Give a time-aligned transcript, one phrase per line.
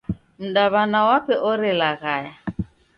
[0.45, 2.33] Mdaw'ana wape orelaghaya.